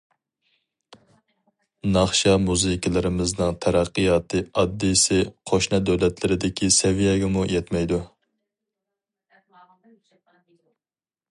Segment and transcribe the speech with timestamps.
[1.95, 5.19] ناخشا مۇزىكىلىرىمىزنىڭ تەرەققىياتى ئاددىيسى
[5.51, 8.01] قوشنا دۆلەتلەردىكى سەۋىيەگىمۇ يەتمەيدۇ.